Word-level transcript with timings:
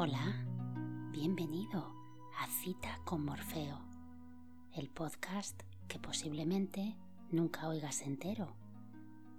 Hola, 0.00 0.46
bienvenido 1.10 1.92
a 2.38 2.46
Cita 2.46 3.00
con 3.04 3.24
Morfeo, 3.24 3.84
el 4.72 4.88
podcast 4.90 5.60
que 5.88 5.98
posiblemente 5.98 6.96
nunca 7.32 7.66
oigas 7.66 8.02
entero, 8.02 8.54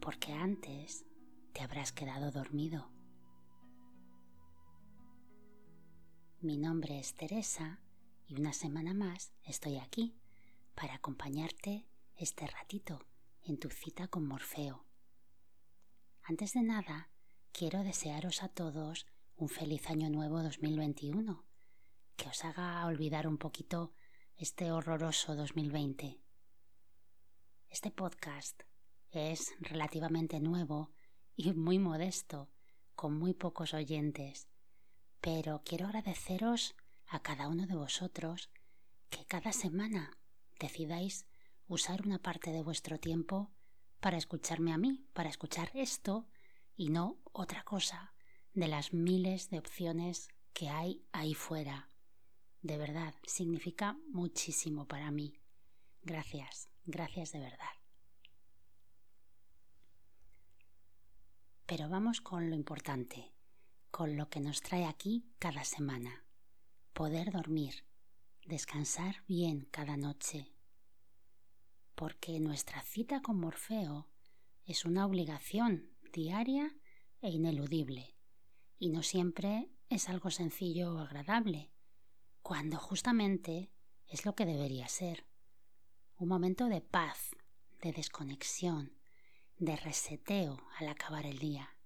porque 0.02 0.34
antes 0.34 1.06
te 1.54 1.62
habrás 1.62 1.94
quedado 1.94 2.32
dormido. 2.32 2.92
Mi 6.42 6.58
nombre 6.58 7.00
es 7.00 7.14
Teresa 7.14 7.80
y 8.28 8.38
una 8.38 8.52
semana 8.52 8.94
más 8.94 9.32
estoy 9.46 9.78
aquí 9.78 10.20
para 10.76 10.96
acompañarte 10.96 11.88
este 12.18 12.46
ratito 12.48 13.06
en 13.44 13.60
tu 13.60 13.70
cita 13.70 14.10
con 14.10 14.28
Morfeo. 14.28 14.84
Antes 16.22 16.52
de 16.52 16.64
nada, 16.64 17.08
quiero 17.54 17.82
desearos 17.82 18.44
a 18.44 18.50
todos 18.50 19.06
un 19.40 19.48
feliz 19.48 19.90
año 19.90 20.10
nuevo 20.10 20.44
2021, 20.44 21.46
que 22.18 22.28
os 22.28 22.44
haga 22.44 22.86
olvidar 22.86 23.26
un 23.26 23.38
poquito 23.38 23.94
este 24.36 24.74
horroroso 24.74 25.34
2020. 25.34 26.20
Este 27.70 27.90
podcast 27.90 28.64
es 29.12 29.54
relativamente 29.62 30.42
nuevo 30.42 30.92
y 31.38 31.54
muy 31.54 31.80
modesto, 31.80 32.52
con 32.96 33.18
muy 33.18 33.34
pocos 33.34 33.74
oyentes, 33.74 34.50
pero 35.22 35.62
quiero 35.64 35.86
agradeceros 35.86 36.76
a 37.08 37.22
cada 37.22 37.48
uno 37.48 37.66
de 37.66 37.76
vosotros 37.76 38.50
que 39.10 39.24
cada 39.26 39.54
semana 39.54 40.18
decidáis 40.60 41.26
usar 41.66 42.06
una 42.06 42.20
parte 42.20 42.52
de 42.52 42.62
vuestro 42.62 43.00
tiempo 43.00 43.54
para 44.02 44.18
escucharme 44.18 44.74
a 44.74 44.78
mí, 44.78 45.08
para 45.14 45.30
escuchar 45.30 45.72
esto 45.76 46.28
y 46.76 46.90
no 46.90 47.22
otra 47.32 47.64
cosa 47.64 48.14
de 48.60 48.68
las 48.68 48.94
miles 48.94 49.50
de 49.50 49.58
opciones 49.58 50.28
que 50.52 50.68
hay 50.68 51.02
ahí 51.14 51.34
fuera. 51.34 51.90
De 52.62 52.78
verdad, 52.78 53.16
significa 53.24 53.98
muchísimo 54.10 54.86
para 54.86 55.12
mí. 55.12 55.40
Gracias, 56.02 56.70
gracias 56.84 57.32
de 57.32 57.40
verdad. 57.40 57.70
Pero 61.66 61.88
vamos 61.88 62.20
con 62.20 62.50
lo 62.50 62.56
importante, 62.58 63.32
con 63.92 64.18
lo 64.18 64.30
que 64.30 64.42
nos 64.42 64.62
trae 64.62 64.86
aquí 64.86 65.26
cada 65.40 65.64
semana. 65.64 66.26
Poder 66.92 67.32
dormir, 67.32 67.86
descansar 68.46 69.24
bien 69.26 69.70
cada 69.72 69.96
noche. 69.96 70.52
Porque 71.96 72.42
nuestra 72.42 72.82
cita 72.82 73.22
con 73.22 73.40
Morfeo 73.40 74.10
es 74.66 74.84
una 74.84 75.06
obligación 75.06 75.90
diaria 76.12 76.76
e 77.22 77.30
ineludible, 77.30 78.19
y 78.80 78.90
no 78.90 79.04
siempre 79.04 79.70
es 79.90 80.08
algo 80.08 80.32
sencillo 80.32 80.96
o 80.96 81.00
agradable, 81.00 81.70
cuando 82.42 82.80
justamente 82.80 83.70
es 84.08 84.26
lo 84.26 84.34
que 84.34 84.46
debería 84.46 84.88
ser. 84.88 85.28
Un 86.18 86.30
momento 86.30 86.68
de 86.68 86.82
paz, 86.82 87.36
de 87.82 87.92
desconexión, 87.92 88.98
de 89.58 89.76
reseteo 89.76 90.66
al 90.78 90.88
acabar 90.88 91.26
el 91.26 91.38
día. 91.38 91.78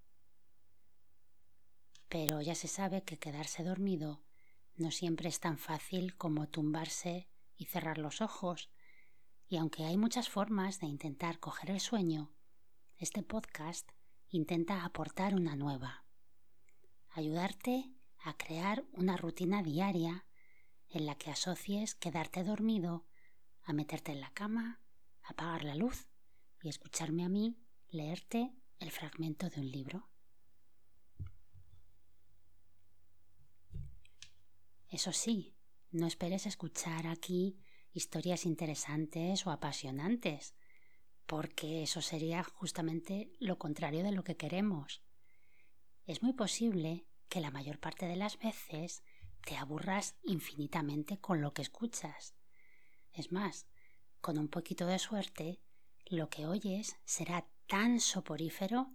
Pero 2.08 2.40
ya 2.40 2.54
se 2.54 2.68
sabe 2.68 3.02
que 3.02 3.18
quedarse 3.18 3.64
dormido 3.64 4.22
no 4.76 4.90
siempre 4.90 5.28
es 5.28 5.40
tan 5.40 5.58
fácil 5.58 6.16
como 6.16 6.48
tumbarse 6.48 7.28
y 7.56 7.66
cerrar 7.66 7.98
los 7.98 8.20
ojos, 8.20 8.70
y 9.48 9.56
aunque 9.56 9.84
hay 9.84 9.96
muchas 9.96 10.28
formas 10.28 10.80
de 10.80 10.86
intentar 10.86 11.38
coger 11.38 11.70
el 11.70 11.80
sueño, 11.80 12.32
este 12.98 13.22
podcast 13.22 13.88
intenta 14.28 14.84
aportar 14.84 15.34
una 15.34 15.56
nueva. 15.56 16.03
Ayudarte 17.16 17.92
a 18.24 18.36
crear 18.36 18.84
una 18.92 19.16
rutina 19.16 19.62
diaria 19.62 20.26
en 20.88 21.06
la 21.06 21.14
que 21.14 21.30
asocies 21.30 21.94
quedarte 21.94 22.42
dormido 22.42 23.06
a 23.62 23.72
meterte 23.72 24.10
en 24.10 24.20
la 24.20 24.32
cama, 24.32 24.80
apagar 25.22 25.62
la 25.62 25.76
luz 25.76 26.08
y 26.60 26.68
escucharme 26.68 27.24
a 27.24 27.28
mí 27.28 27.56
leerte 27.88 28.52
el 28.80 28.90
fragmento 28.90 29.48
de 29.48 29.60
un 29.60 29.70
libro. 29.70 30.10
Eso 34.88 35.12
sí, 35.12 35.54
no 35.92 36.08
esperes 36.08 36.46
escuchar 36.46 37.06
aquí 37.06 37.60
historias 37.92 38.44
interesantes 38.44 39.46
o 39.46 39.52
apasionantes, 39.52 40.56
porque 41.26 41.84
eso 41.84 42.02
sería 42.02 42.42
justamente 42.42 43.30
lo 43.38 43.56
contrario 43.56 44.02
de 44.02 44.10
lo 44.10 44.24
que 44.24 44.36
queremos. 44.36 45.03
Es 46.06 46.22
muy 46.22 46.34
posible 46.34 47.06
que 47.28 47.40
la 47.40 47.50
mayor 47.50 47.78
parte 47.78 48.06
de 48.06 48.16
las 48.16 48.38
veces 48.38 49.02
te 49.44 49.56
aburras 49.56 50.16
infinitamente 50.22 51.18
con 51.18 51.40
lo 51.40 51.54
que 51.54 51.62
escuchas. 51.62 52.34
Es 53.12 53.32
más, 53.32 53.66
con 54.20 54.38
un 54.38 54.48
poquito 54.48 54.86
de 54.86 54.98
suerte, 54.98 55.60
lo 56.06 56.28
que 56.28 56.46
oyes 56.46 56.96
será 57.04 57.46
tan 57.66 58.00
soporífero 58.00 58.92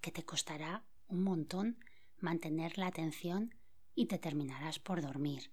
que 0.00 0.12
te 0.12 0.24
costará 0.24 0.84
un 1.08 1.22
montón 1.22 1.78
mantener 2.18 2.78
la 2.78 2.86
atención 2.86 3.54
y 3.94 4.06
te 4.06 4.18
terminarás 4.18 4.78
por 4.78 5.02
dormir. 5.02 5.52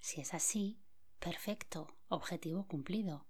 Si 0.00 0.20
es 0.20 0.34
así, 0.34 0.78
perfecto, 1.18 1.96
objetivo 2.08 2.66
cumplido. 2.66 3.26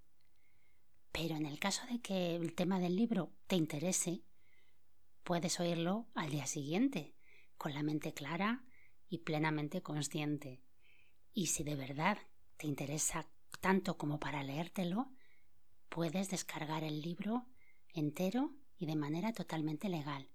Pero 1.12 1.36
en 1.36 1.46
el 1.46 1.58
caso 1.60 1.86
de 1.86 2.00
que 2.00 2.34
el 2.34 2.54
tema 2.54 2.80
del 2.80 2.96
libro 2.96 3.32
te 3.46 3.56
interese, 3.56 4.24
puedes 5.26 5.58
oírlo 5.58 6.06
al 6.14 6.30
día 6.30 6.46
siguiente, 6.46 7.16
con 7.58 7.74
la 7.74 7.82
mente 7.82 8.14
clara 8.14 8.64
y 9.08 9.18
plenamente 9.18 9.82
consciente. 9.82 10.62
Y 11.34 11.46
si 11.46 11.64
de 11.64 11.74
verdad 11.74 12.16
te 12.56 12.68
interesa 12.68 13.26
tanto 13.60 13.98
como 13.98 14.20
para 14.20 14.44
leértelo, 14.44 15.10
puedes 15.88 16.30
descargar 16.30 16.84
el 16.84 17.02
libro 17.02 17.44
entero 17.92 18.54
y 18.78 18.86
de 18.86 18.94
manera 18.94 19.32
totalmente 19.32 19.88
legal. 19.88 20.30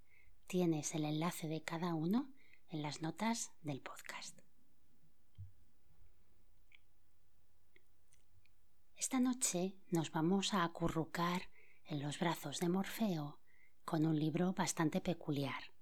Tienes 0.45 0.93
el 0.93 1.05
enlace 1.05 1.47
de 1.47 1.63
cada 1.63 1.93
uno 1.93 2.29
en 2.67 2.81
las 2.81 3.01
notas 3.01 3.53
del 3.61 3.79
podcast. 3.79 4.37
Esta 8.97 9.21
noche 9.21 9.77
nos 9.89 10.11
vamos 10.11 10.53
a 10.53 10.65
acurrucar 10.65 11.43
en 11.85 12.01
los 12.01 12.19
brazos 12.19 12.59
de 12.59 12.67
Morfeo 12.67 13.40
con 13.85 14.05
un 14.05 14.19
libro 14.19 14.53
bastante 14.53 15.01
peculiar. 15.01 15.73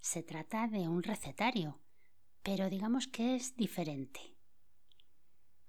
Se 0.00 0.22
trata 0.22 0.68
de 0.68 0.88
un 0.88 1.02
recetario, 1.02 1.80
pero 2.42 2.70
digamos 2.70 3.06
que 3.06 3.34
es 3.34 3.56
diferente. 3.56 4.36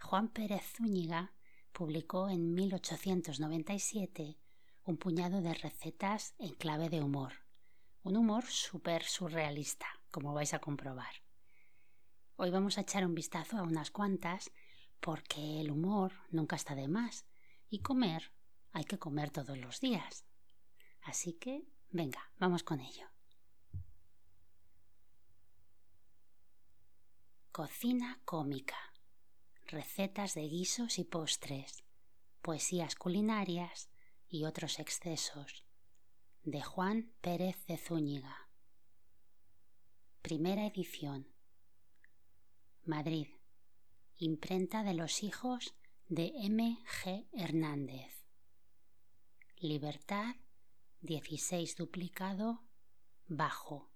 Juan 0.02 0.30
Pérez 0.30 0.64
Zúñiga 0.76 1.34
publicó 1.72 2.30
en 2.30 2.54
1897 2.54 4.38
un 4.86 4.98
puñado 4.98 5.42
de 5.42 5.54
recetas 5.54 6.36
en 6.40 6.54
clave 6.56 6.90
de 6.90 7.02
humor, 7.02 7.34
un 8.04 8.18
humor 8.18 8.46
súper 8.46 9.04
surrealista, 9.04 9.88
como 10.12 10.34
vais 10.34 10.54
a 10.54 10.60
comprobar. 10.60 11.14
Hoy 12.36 12.50
vamos 12.50 12.78
a 12.78 12.82
echar 12.82 13.06
un 13.06 13.16
vistazo 13.16 13.58
a 13.58 13.64
unas 13.64 13.92
cuantas 13.92 14.52
porque 15.00 15.60
el 15.60 15.72
humor 15.72 16.14
nunca 16.32 16.56
está 16.56 16.76
de 16.76 16.88
más 16.88 17.26
y 17.70 17.80
comer 17.80 18.32
hay 18.72 18.86
que 18.86 19.00
comer 19.00 19.32
todos 19.32 19.58
los 19.58 19.80
días. 19.80 20.26
Así 21.02 21.34
que, 21.34 21.68
venga, 21.90 22.32
vamos 22.38 22.64
con 22.64 22.80
ello. 22.82 23.08
Cocina 27.52 28.22
cómica. 28.26 28.78
Recetas 29.66 30.34
de 30.34 30.42
guisos 30.42 31.00
y 31.00 31.04
postres. 31.04 31.84
Poesías 32.42 32.96
culinarias 32.96 33.90
y 34.28 34.46
otros 34.46 34.80
excesos. 34.80 35.66
De 36.44 36.62
Juan 36.62 37.14
Pérez 37.22 37.66
de 37.66 37.78
Zúñiga. 37.78 38.50
Primera 40.22 40.66
edición. 40.66 41.28
Madrid 42.84 43.28
imprenta 44.20 44.84
de 44.84 44.94
los 44.94 45.24
hijos 45.24 45.74
de 46.08 46.34
M. 46.36 46.78
G. 47.04 47.28
Hernández. 47.32 48.26
Libertad 49.58 50.36
16 51.02 51.78
duplicado 51.78 52.62
bajo 53.26 53.90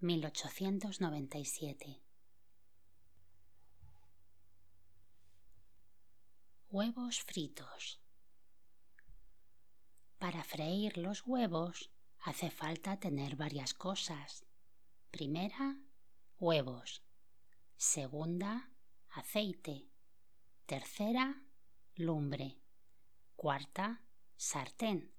1897. 0.00 2.02
Huevos 6.68 7.22
fritos. 7.22 8.02
Para 10.18 10.42
freír 10.42 10.98
los 10.98 11.24
huevos 11.24 11.92
hace 12.18 12.50
falta 12.50 12.98
tener 12.98 13.36
varias 13.36 13.72
cosas. 13.72 14.44
Primera, 15.12 15.78
huevos. 16.40 17.04
Segunda, 17.76 18.72
aceite. 19.10 19.86
Tercera, 20.66 21.40
lumbre. 21.94 22.58
Cuarta, 23.36 24.02
sartén. 24.36 25.14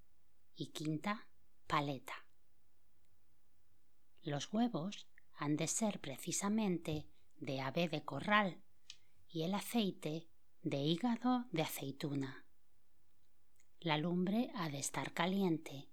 Y 0.62 0.74
quinta, 0.74 1.26
paleta. 1.68 2.26
Los 4.22 4.52
huevos 4.52 5.08
han 5.38 5.56
de 5.56 5.68
ser 5.68 6.02
precisamente 6.02 7.08
de 7.38 7.62
ave 7.62 7.88
de 7.88 8.04
corral 8.04 8.62
y 9.30 9.44
el 9.44 9.54
aceite 9.54 10.28
de 10.62 10.80
hígado 10.80 11.46
de 11.54 11.62
aceituna. 11.62 12.46
La 13.80 13.98
lumbre 13.98 14.52
ha 14.54 14.68
de 14.68 14.80
estar 14.80 15.14
caliente, 15.14 15.88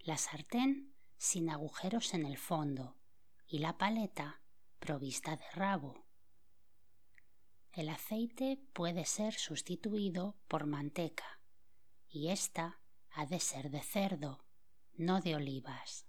la 0.00 0.16
sartén 0.16 0.96
sin 1.16 1.48
agujeros 1.48 2.12
en 2.12 2.26
el 2.26 2.38
fondo 2.38 2.98
y 3.46 3.60
la 3.60 3.78
paleta 3.78 4.42
provista 4.80 5.36
de 5.36 5.48
rabo. 5.52 6.08
El 7.70 7.88
aceite 7.88 8.60
puede 8.72 9.04
ser 9.04 9.34
sustituido 9.34 10.36
por 10.48 10.66
manteca 10.66 11.40
y 12.08 12.30
ésta 12.30 12.80
ha 13.10 13.26
de 13.26 13.40
ser 13.40 13.70
de 13.70 13.80
cerdo, 13.82 14.44
no 14.94 15.20
de 15.20 15.34
olivas. 15.34 16.06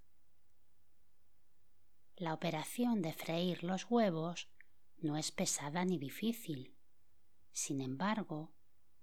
La 2.16 2.34
operación 2.34 3.01
de 3.01 3.13
freír 3.13 3.63
los 3.63 3.86
huevos 3.90 4.50
no 4.98 5.16
es 5.16 5.31
pesada 5.31 5.86
ni 5.86 5.98
difícil. 5.98 6.75
Sin 7.51 7.81
embargo, 7.81 8.51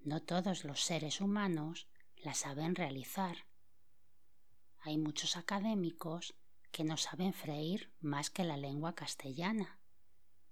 no 0.01 0.23
todos 0.23 0.65
los 0.65 0.83
seres 0.83 1.21
humanos 1.21 1.89
la 2.17 2.35
saben 2.35 2.75
realizar. 2.75 3.47
Hay 4.81 4.99
muchos 4.99 5.37
académicos 5.37 6.35
que 6.71 6.85
no 6.85 6.97
saben 6.97 7.33
freír 7.33 7.93
más 8.01 8.31
que 8.31 8.45
la 8.45 8.57
lengua 8.57 8.95
castellana 8.95 9.81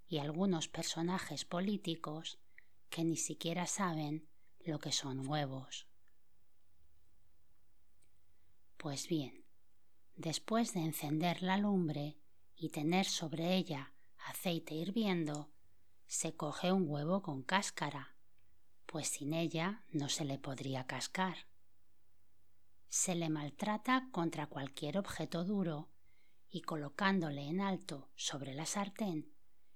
y 0.07 0.19
algunos 0.19 0.69
personajes 0.69 1.45
políticos 1.45 2.39
que 2.89 3.05
ni 3.05 3.17
siquiera 3.17 3.67
saben 3.67 4.29
lo 4.61 4.79
que 4.79 4.93
son 4.93 5.29
huevos. 5.29 5.87
Pues 8.85 9.09
bien, 9.09 9.47
después 10.15 10.75
de 10.75 10.81
encender 10.81 11.41
la 11.41 11.57
lumbre 11.57 12.19
y 12.55 12.69
tener 12.69 13.07
sobre 13.07 13.57
ella 13.57 13.95
aceite 14.27 14.75
hirviendo, 14.75 15.51
se 16.07 16.37
coge 16.37 16.71
un 16.71 16.87
huevo 16.87 17.23
con 17.23 17.43
cáscara, 17.43 18.15
pues 18.85 19.09
sin 19.09 19.33
ella 19.33 19.87
no 19.89 20.11
se 20.11 20.27
le 20.27 20.39
podría 20.39 20.87
cascar. 20.87 21.47
Se 22.91 23.15
le 23.15 23.31
maltrata 23.31 24.11
contra 24.13 24.49
cualquier 24.49 24.99
objeto 24.99 25.45
duro 25.47 25.89
y 26.51 26.61
colocándole 26.61 27.49
en 27.49 27.63
alto 27.63 28.11
sobre 28.17 28.53
la 28.53 28.67
sartén 28.67 29.33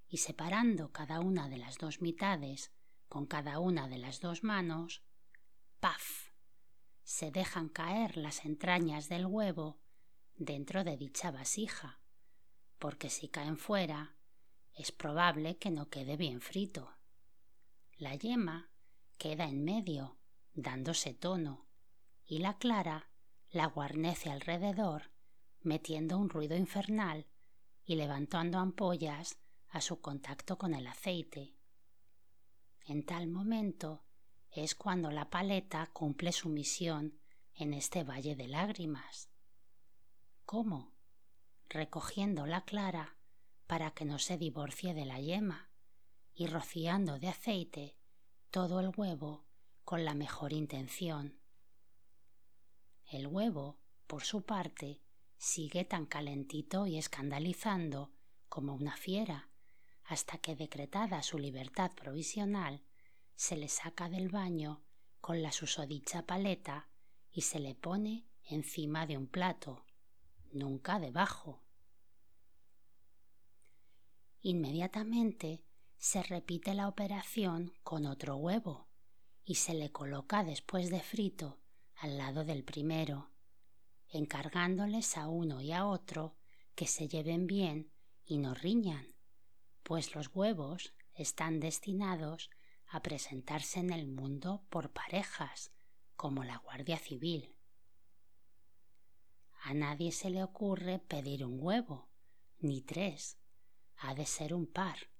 y 0.06 0.19
separando 0.19 0.93
cada 0.93 1.20
una 1.20 1.49
de 1.49 1.56
las 1.56 1.78
dos 1.78 2.02
mitades 2.02 2.75
con 3.08 3.25
cada 3.25 3.58
una 3.58 3.88
de 3.88 3.96
las 3.96 4.20
dos 4.20 4.44
manos, 4.44 5.02
¡paf! 5.81 6.27
Se 7.08 7.31
dejan 7.31 7.70
caer 7.70 8.19
las 8.19 8.44
entrañas 8.44 9.08
del 9.08 9.25
huevo 9.25 9.81
dentro 10.37 10.84
de 10.84 10.99
dicha 10.99 11.31
vasija, 11.31 12.02
porque 12.78 13.08
si 13.08 13.28
caen 13.28 13.56
fuera 13.56 14.14
es 14.75 14.93
probable 14.93 15.56
que 15.56 15.70
no 15.70 15.88
quede 15.88 16.19
bien 16.19 16.43
frito. 16.43 16.99
La 17.96 18.14
yema 18.14 18.70
queda 19.16 19.46
en 19.49 19.64
medio, 19.64 20.19
dándose 20.52 21.14
tono, 21.14 21.66
y 22.26 22.40
la 22.40 22.58
clara 22.58 23.08
la 23.49 23.64
guarnece 23.64 24.31
alrededor, 24.31 25.10
metiendo 25.62 26.19
un 26.19 26.28
ruido 26.28 26.58
infernal 26.58 27.26
y 27.84 27.94
levantando 27.96 28.58
ampollas 28.58 29.38
a 29.70 29.81
su 29.81 30.02
contacto 30.02 30.58
con 30.58 30.75
el 30.75 30.87
aceite. 30.87 31.56
En 32.84 33.02
tal 33.06 33.28
momento 33.28 34.05
es 34.50 34.74
cuando 34.74 35.10
la 35.10 35.30
paleta 35.30 35.86
cumple 35.92 36.32
su 36.32 36.48
misión 36.48 37.18
en 37.54 37.74
este 37.74 38.04
valle 38.04 38.36
de 38.36 38.48
lágrimas. 38.48 39.30
¿Cómo? 40.44 40.94
Recogiendo 41.68 42.46
la 42.46 42.64
clara 42.64 43.16
para 43.66 43.90
que 43.90 44.04
no 44.04 44.18
se 44.18 44.38
divorcie 44.38 44.94
de 44.94 45.04
la 45.04 45.20
yema 45.20 45.70
y 46.34 46.46
rociando 46.46 47.18
de 47.18 47.28
aceite 47.28 47.96
todo 48.50 48.80
el 48.80 48.90
huevo 48.96 49.44
con 49.84 50.04
la 50.04 50.14
mejor 50.14 50.52
intención. 50.52 51.38
El 53.04 53.26
huevo, 53.26 53.78
por 54.06 54.24
su 54.24 54.42
parte, 54.42 55.02
sigue 55.36 55.84
tan 55.84 56.06
calentito 56.06 56.86
y 56.86 56.98
escandalizando 56.98 58.12
como 58.48 58.74
una 58.74 58.96
fiera, 58.96 59.50
hasta 60.04 60.38
que 60.38 60.56
decretada 60.56 61.22
su 61.22 61.38
libertad 61.38 61.92
provisional, 61.92 62.82
se 63.38 63.56
le 63.56 63.69
saca 63.69 64.08
del 64.08 64.29
baño 64.29 64.82
con 65.20 65.43
la 65.43 65.52
susodicha 65.52 66.26
paleta 66.26 66.88
y 67.31 67.43
se 67.43 67.61
le 67.61 67.76
pone 67.76 68.26
encima 68.43 69.06
de 69.06 69.17
un 69.17 69.29
plato, 69.29 69.87
nunca 70.50 70.99
debajo. 70.99 71.62
Inmediatamente 74.40 75.62
se 75.99 76.25
repite 76.25 76.75
la 76.75 76.88
operación 76.88 77.73
con 77.85 78.06
otro 78.06 78.35
huevo 78.35 78.88
y 79.44 79.55
se 79.55 79.73
le 79.73 79.93
coloca 79.93 80.43
después 80.43 80.91
de 80.91 81.00
frito 81.00 81.61
al 81.94 82.19
lado 82.19 82.44
del 82.44 82.64
primero, 82.64 83.31
encargándoles 84.08 85.17
a 85.17 85.29
uno 85.29 85.61
y 85.61 85.70
a 85.70 85.87
otro 85.87 86.34
que 86.75 86.88
se 86.88 87.06
lleven 87.06 87.46
bien 87.46 87.93
y 88.25 88.38
no 88.38 88.55
riñan, 88.55 89.14
pues 89.84 90.17
los 90.17 90.29
huevos 90.34 90.93
están 91.14 91.61
destinados 91.61 92.50
a 92.88 93.02
presentarse 93.02 93.81
en 93.81 93.93
el 93.93 94.06
mundo 94.06 94.64
por 94.70 94.90
parejas, 94.90 95.73
como 96.17 96.44
la 96.44 96.56
Guardia 96.58 96.99
Civil. 96.99 97.55
A 99.62 99.75
nadie 99.75 100.12
se 100.12 100.31
le 100.31 100.43
ocurre 100.43 100.99
pedir 100.99 101.44
un 101.44 101.58
huevo, 101.61 102.08
ni 102.58 102.82
tres, 102.82 103.38
ha 103.96 104.14
de 104.14 104.26
ser 104.26 104.55
un 104.55 104.67
par. 104.67 105.11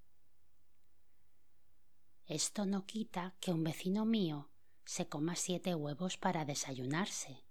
Esto 2.27 2.67
no 2.67 2.85
quita 2.87 3.37
que 3.41 3.53
un 3.53 3.65
vecino 3.65 4.05
mío 4.05 4.51
se 4.85 5.09
coma 5.09 5.37
siete 5.37 5.75
huevos 5.75 6.17
para 6.17 6.45
desayunarse, 6.45 7.45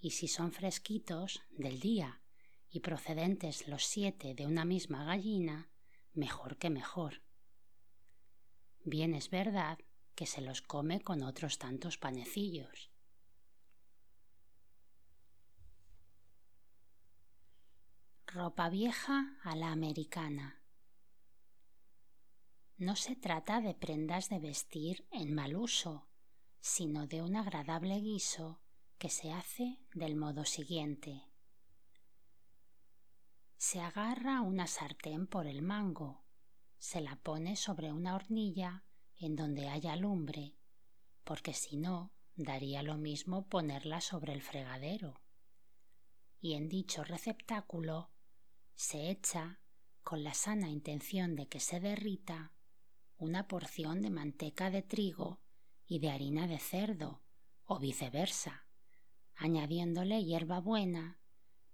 y 0.00 0.10
si 0.10 0.28
son 0.28 0.52
fresquitos 0.52 1.42
del 1.50 1.80
día 1.80 2.22
y 2.68 2.80
procedentes 2.80 3.68
los 3.68 3.84
siete 3.84 4.34
de 4.34 4.46
una 4.46 4.64
misma 4.64 5.04
gallina, 5.04 5.70
mejor 6.12 6.56
que 6.56 6.70
mejor. 6.70 7.22
Bien 8.84 9.14
es 9.14 9.30
verdad 9.30 9.78
que 10.14 10.26
se 10.26 10.40
los 10.40 10.60
come 10.60 11.00
con 11.00 11.22
otros 11.22 11.58
tantos 11.58 11.98
panecillos. 11.98 12.90
Ropa 18.26 18.70
vieja 18.70 19.38
a 19.42 19.54
la 19.54 19.72
americana. 19.72 20.62
No 22.78 22.96
se 22.96 23.14
trata 23.14 23.60
de 23.60 23.74
prendas 23.74 24.28
de 24.30 24.40
vestir 24.40 25.06
en 25.12 25.34
mal 25.34 25.54
uso, 25.54 26.08
sino 26.60 27.06
de 27.06 27.22
un 27.22 27.36
agradable 27.36 28.00
guiso 28.00 28.60
que 28.98 29.10
se 29.10 29.32
hace 29.32 29.78
del 29.94 30.16
modo 30.16 30.44
siguiente. 30.44 31.22
Se 33.58 33.80
agarra 33.80 34.40
una 34.40 34.66
sartén 34.66 35.26
por 35.26 35.46
el 35.46 35.62
mango, 35.62 36.21
se 36.82 37.00
la 37.00 37.14
pone 37.14 37.54
sobre 37.54 37.92
una 37.92 38.16
hornilla 38.16 38.82
en 39.16 39.36
donde 39.36 39.68
haya 39.68 39.94
lumbre, 39.94 40.56
porque 41.22 41.54
si 41.54 41.76
no, 41.76 42.12
daría 42.34 42.82
lo 42.82 42.96
mismo 42.96 43.46
ponerla 43.46 44.00
sobre 44.00 44.32
el 44.32 44.42
fregadero. 44.42 45.22
Y 46.40 46.54
en 46.54 46.68
dicho 46.68 47.04
receptáculo 47.04 48.10
se 48.74 49.10
echa, 49.10 49.60
con 50.02 50.24
la 50.24 50.34
sana 50.34 50.70
intención 50.70 51.36
de 51.36 51.46
que 51.46 51.60
se 51.60 51.78
derrita, 51.78 52.52
una 53.16 53.46
porción 53.46 54.02
de 54.02 54.10
manteca 54.10 54.68
de 54.68 54.82
trigo 54.82 55.40
y 55.86 56.00
de 56.00 56.10
harina 56.10 56.48
de 56.48 56.58
cerdo, 56.58 57.22
o 57.64 57.78
viceversa, 57.78 58.66
añadiéndole 59.36 60.24
hierba 60.24 60.58
buena, 60.58 61.20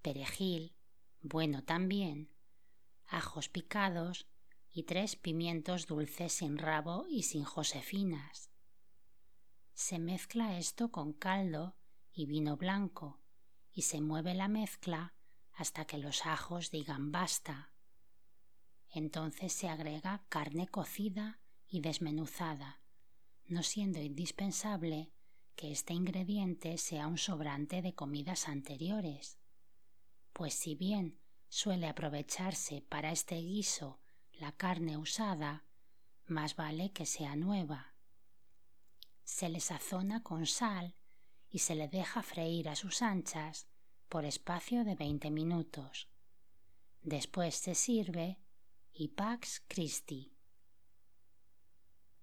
perejil, 0.03 0.77
bueno 1.23 1.65
también, 1.65 2.31
ajos 3.07 3.49
picados 3.49 4.29
y 4.71 4.85
tres 4.85 5.17
pimientos 5.17 5.87
dulces 5.87 6.33
sin 6.33 6.59
rabo 6.59 7.07
y 7.09 7.23
sin 7.23 7.45
josefinas. 7.45 8.51
Se 9.75 9.99
mezcla 9.99 10.59
esto 10.59 10.91
con 10.91 11.13
caldo 11.13 11.77
y 12.13 12.27
vino 12.27 12.57
blanco 12.57 13.21
y 13.73 13.83
se 13.83 14.01
mueve 14.01 14.35
la 14.35 14.49
mezcla 14.49 15.15
hasta 15.53 15.85
que 15.85 15.99
los 15.99 16.27
ajos 16.27 16.71
digan 16.71 17.13
basta. 17.13 17.73
Entonces 18.91 19.53
se 19.53 19.69
agrega 19.69 20.25
carne 20.29 20.69
cocida 20.69 21.41
y 21.67 21.81
desmenuzada, 21.81 22.81
no 23.47 23.63
siendo 23.63 24.01
indispensable 24.01 25.13
que 25.55 25.73
este 25.73 25.93
ingrediente 25.93 26.79
sea 26.79 27.07
un 27.07 27.19
sobrante 27.19 27.83
de 27.83 27.95
comidas 27.95 28.49
anteriores, 28.49 29.39
pues 30.33 30.55
si 30.55 30.75
bien 30.75 31.19
suele 31.49 31.89
aprovecharse 31.89 32.83
para 32.83 33.11
este 33.11 33.37
guiso 33.37 34.01
la 34.39 34.53
carne 34.53 34.97
usada, 34.97 35.65
más 36.27 36.57
vale 36.57 36.93
que 36.93 37.07
sea 37.07 37.37
nueva. 37.37 37.95
Se 39.25 39.49
le 39.49 39.61
sazona 39.61 40.23
con 40.23 40.47
sal 40.47 40.95
y 41.51 41.59
se 41.59 41.75
le 41.75 41.89
deja 41.89 42.23
freír 42.23 42.69
a 42.69 42.77
sus 42.77 43.03
anchas 43.03 43.69
por 44.09 44.25
espacio 44.25 44.85
de 44.85 44.95
veinte 44.95 45.31
minutos. 45.31 46.09
Después 47.03 47.55
se 47.55 47.75
sirve 47.75 48.39
y 48.93 49.09
Pax 49.09 49.65
Christi. 49.69 50.35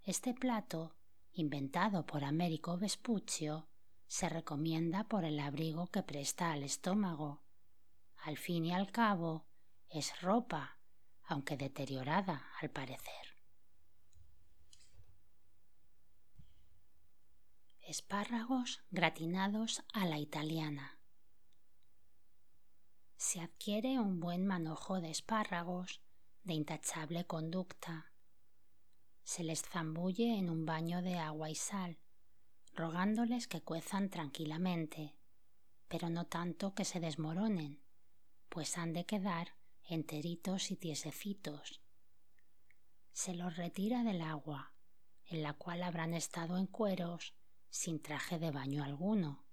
Este 0.03 0.33
plato, 0.33 0.95
inventado 1.33 2.05
por 2.05 2.23
Américo 2.23 2.77
Vespuccio, 2.77 3.67
se 4.07 4.29
recomienda 4.29 5.05
por 5.05 5.25
el 5.25 5.39
abrigo 5.39 5.87
que 5.87 6.03
presta 6.03 6.51
al 6.51 6.63
estómago. 6.63 7.41
Al 8.23 8.37
fin 8.37 8.65
y 8.65 8.73
al 8.73 8.91
cabo, 8.91 9.47
es 9.89 10.21
ropa, 10.21 10.74
aunque 11.27 11.57
deteriorada 11.57 12.49
al 12.61 12.69
parecer. 12.69 13.35
Espárragos 17.81 18.81
gratinados 18.89 19.83
a 19.93 20.05
la 20.05 20.17
italiana. 20.17 20.99
Se 23.15 23.41
adquiere 23.41 23.99
un 23.99 24.19
buen 24.19 24.45
manojo 24.45 25.01
de 25.01 25.09
espárragos 25.09 26.01
de 26.43 26.53
intachable 26.53 27.25
conducta. 27.25 28.11
Se 29.23 29.43
les 29.43 29.63
zambulle 29.63 30.37
en 30.37 30.49
un 30.49 30.65
baño 30.65 31.01
de 31.01 31.17
agua 31.17 31.49
y 31.49 31.55
sal, 31.55 31.99
rogándoles 32.73 33.47
que 33.47 33.61
cuezan 33.61 34.09
tranquilamente, 34.09 35.15
pero 35.87 36.09
no 36.09 36.25
tanto 36.25 36.75
que 36.75 36.85
se 36.85 36.99
desmoronen, 36.99 37.81
pues 38.49 38.77
han 38.77 38.93
de 38.93 39.05
quedar 39.05 39.55
enteritos 39.87 40.71
y 40.71 40.75
tiesecitos. 40.75 41.81
Se 43.11 43.33
los 43.33 43.55
retira 43.55 44.03
del 44.03 44.21
agua, 44.21 44.73
en 45.25 45.43
la 45.43 45.53
cual 45.53 45.83
habrán 45.83 46.13
estado 46.13 46.57
en 46.57 46.67
cueros, 46.67 47.35
sin 47.69 48.01
traje 48.01 48.39
de 48.39 48.51
baño 48.51 48.83
alguno. 48.83 49.45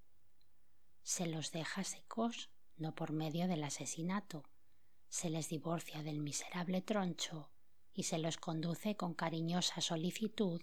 Se 1.03 1.27
los 1.27 1.53
deja 1.53 1.85
secos, 1.85 2.51
no 2.77 2.95
por 2.95 3.13
medio 3.13 3.47
del 3.47 3.65
asesinato, 3.65 4.45
se 5.09 5.29
les 5.29 5.49
divorcia 5.49 6.03
del 6.03 6.21
miserable 6.21 6.81
troncho 6.81 7.51
y 7.93 8.05
se 8.05 8.19
los 8.19 8.39
conduce 8.39 8.97
con 8.97 9.15
cariñosa 9.15 9.81
solicitud 9.81 10.63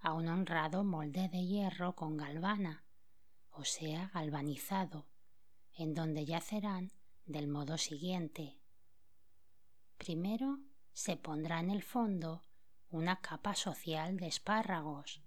a 0.00 0.12
un 0.12 0.28
honrado 0.28 0.84
molde 0.84 1.28
de 1.28 1.44
hierro 1.46 1.96
con 1.96 2.16
galvana, 2.16 2.84
o 3.50 3.64
sea, 3.64 4.10
galvanizado, 4.12 5.08
en 5.72 5.94
donde 5.94 6.24
yacerán 6.26 6.92
del 7.24 7.48
modo 7.48 7.78
siguiente. 7.78 8.58
Primero 9.98 10.60
se 10.92 11.16
pondrá 11.16 11.60
en 11.60 11.70
el 11.70 11.82
fondo 11.82 12.42
una 12.88 13.20
capa 13.20 13.54
social 13.54 14.16
de 14.16 14.28
espárragos, 14.28 15.22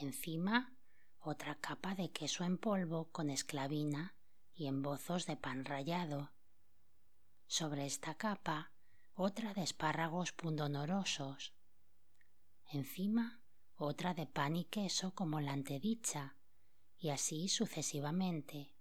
encima 0.00 0.74
otra 1.20 1.56
capa 1.56 1.94
de 1.94 2.10
queso 2.10 2.44
en 2.44 2.58
polvo 2.58 3.10
con 3.12 3.30
esclavina 3.30 4.16
y 4.54 4.66
embozos 4.66 5.26
de 5.26 5.36
pan 5.36 5.64
rallado. 5.64 6.32
Sobre 7.46 7.86
esta 7.86 8.14
capa 8.16 8.72
otra 9.14 9.54
de 9.54 9.62
espárragos 9.62 10.32
pundonorosos. 10.32 11.54
Encima 12.70 13.40
otra 13.76 14.14
de 14.14 14.26
pan 14.26 14.56
y 14.56 14.64
queso 14.64 15.14
como 15.14 15.40
la 15.40 15.52
antedicha, 15.52 16.36
y 16.98 17.10
así 17.10 17.48
sucesivamente. 17.48 18.74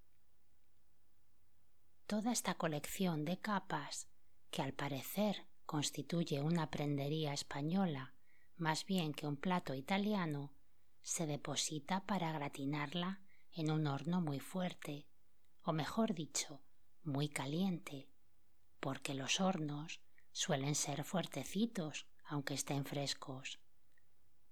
Toda 2.05 2.31
esta 2.31 2.55
colección 2.55 3.25
de 3.25 3.39
capas, 3.39 4.07
que 4.55 4.61
al 4.61 4.71
parecer 4.71 5.45
constituye 5.65 6.41
una 6.41 6.71
prendería 6.71 7.33
española 7.33 8.13
más 8.55 8.85
bien 8.85 9.13
que 9.13 9.27
un 9.27 9.35
plato 9.35 9.73
italiano, 9.73 10.53
se 11.01 11.25
deposita 11.25 12.05
para 12.05 12.31
gratinarla 12.31 13.19
en 13.51 13.69
un 13.69 13.85
horno 13.85 14.21
muy 14.21 14.39
fuerte, 14.39 15.09
o 15.61 15.73
mejor 15.73 16.13
dicho, 16.13 16.63
muy 17.03 17.27
caliente, 17.27 18.07
porque 18.79 19.13
los 19.13 19.41
hornos 19.41 19.99
suelen 20.31 20.75
ser 20.75 21.03
fuertecitos 21.03 22.07
aunque 22.23 22.53
estén 22.53 22.85
frescos 22.85 23.59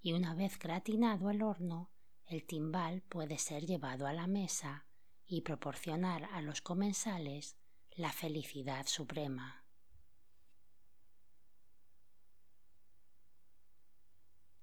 y 0.02 0.12
una 0.12 0.36
vez 0.36 0.60
gratinado 0.60 1.30
el 1.30 1.42
horno, 1.42 1.90
el 2.26 2.46
timbal 2.46 3.04
puede 3.04 3.38
ser 3.38 3.66
llevado 3.66 4.06
a 4.06 4.12
la 4.12 4.28
mesa 4.28 4.86
y 5.26 5.42
proporcionar 5.44 6.26
a 6.26 6.42
los 6.42 6.62
comensales 6.62 7.56
la 7.96 8.12
felicidad 8.12 8.86
suprema. 8.86 9.63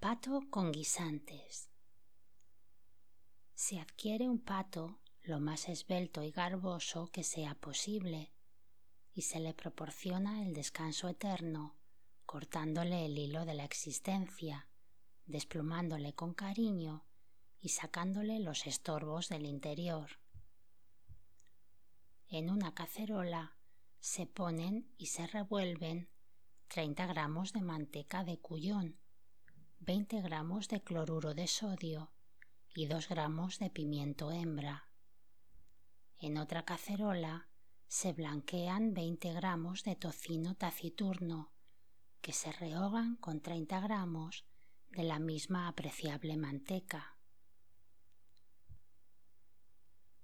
Pato 0.01 0.41
con 0.49 0.73
guisantes. 0.73 1.69
Se 3.53 3.79
adquiere 3.79 4.31
un 4.31 4.41
pato 4.41 4.99
lo 5.21 5.41
más 5.41 5.69
esbelto 5.69 6.23
y 6.23 6.31
garboso 6.31 7.11
que 7.13 7.23
sea 7.23 7.55
posible 7.55 8.33
y 9.13 9.21
se 9.21 9.41
le 9.41 9.53
proporciona 9.53 10.43
el 10.43 10.55
descanso 10.55 11.07
eterno 11.07 11.77
cortándole 12.25 13.05
el 13.05 13.19
hilo 13.19 13.45
de 13.45 13.53
la 13.53 13.65
existencia 13.65 14.71
desplumándole 15.27 16.15
con 16.15 16.33
cariño 16.33 17.05
y 17.61 17.69
sacándole 17.69 18.41
los 18.41 18.67
estorbos 18.67 19.29
del 19.29 19.45
interior. 19.45 20.19
En 22.27 22.49
una 22.49 22.73
cacerola 22.73 23.55
se 23.99 24.27
ponen 24.27 24.95
y 24.97 25.09
se 25.09 25.27
revuelven 25.27 26.09
30 26.69 27.05
gramos 27.05 27.53
de 27.53 27.61
manteca 27.61 28.25
de 28.25 28.39
cuyón, 28.39 28.99
20 29.83 30.21
gramos 30.21 30.69
de 30.69 30.83
cloruro 30.83 31.33
de 31.33 31.47
sodio 31.47 32.13
y 32.75 32.85
2 32.87 33.09
gramos 33.09 33.59
de 33.59 33.71
pimiento 33.71 34.31
hembra. 34.31 34.91
En 36.19 36.37
otra 36.37 36.67
cacerola 36.67 37.49
se 37.89 38.13
blanquean 38.13 38.93
20 38.93 39.33
gramos 39.33 39.83
de 39.83 39.97
tocino 39.97 40.55
taciturno, 40.55 41.51
que 42.21 42.35
se 42.35 42.53
rehogan 42.53 43.17
con 43.17 43.41
30 43.41 43.81
gramos 43.81 44.45
de 44.91 45.03
la 45.03 45.19
misma 45.19 45.67
apreciable 45.67 46.37
manteca. 46.37 47.17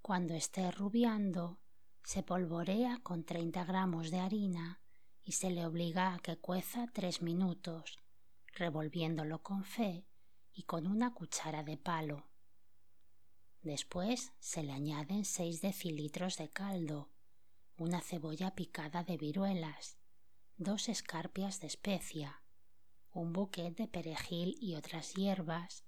Cuando 0.03 0.35
esté 0.35 0.71
rubiando, 0.71 1.59
se 2.05 2.23
polvorea 2.23 3.01
con 3.03 3.25
30 3.25 3.65
gramos 3.65 4.11
de 4.11 4.21
harina 4.21 4.83
y 5.25 5.33
se 5.33 5.51
le 5.51 5.65
obliga 5.65 6.13
a 6.13 6.19
que 6.19 6.37
cueza 6.37 6.87
tres 6.93 7.23
minutos, 7.23 8.06
revolviéndolo 8.57 9.43
con 9.43 9.65
fe 9.65 10.07
y 10.53 10.63
con 10.65 10.87
una 10.87 11.13
cuchara 11.13 11.63
de 11.63 11.77
palo. 11.77 12.27
Después 13.63 14.33
se 14.39 14.63
le 14.63 14.73
añaden 14.73 15.25
6 15.25 15.61
decilitros 15.61 16.39
de 16.39 16.49
caldo, 16.49 17.11
una 17.77 18.01
cebolla 18.01 18.55
picada 18.55 19.05
de 19.05 19.19
viruelas, 19.19 19.99
dos 20.57 20.89
escarpias 20.89 21.61
de 21.61 21.67
especia, 21.67 22.43
un 23.13 23.33
buquet 23.33 23.77
de 23.77 23.89
perejil 23.89 24.57
y 24.61 24.75
otras 24.75 25.15
hierbas, 25.15 25.85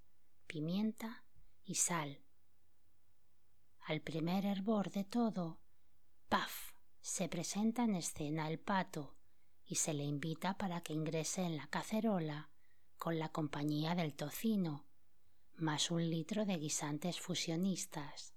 pimienta 0.47 1.25
y 1.65 1.77
sal. 1.77 2.21
Al 3.87 4.03
primer 4.03 4.45
hervor 4.45 4.91
de 4.91 5.05
todo, 5.05 5.61
¡paf! 6.29 6.73
se 7.01 7.29
presenta 7.29 7.85
en 7.85 7.95
escena 7.95 8.51
el 8.51 8.59
pato 8.59 9.17
y 9.65 9.77
se 9.77 9.95
le 9.95 10.05
invita 10.05 10.59
para 10.59 10.83
que 10.83 10.93
ingrese 10.93 11.43
en 11.43 11.57
la 11.57 11.69
cacerola 11.69 12.51
con 12.99 13.19
la 13.19 13.31
compañía 13.31 13.95
del 13.95 14.15
tocino, 14.15 14.87
más 15.55 15.91
un 15.91 16.09
litro 16.09 16.45
de 16.45 16.57
guisantes 16.57 17.21
fusionistas. 17.21 18.35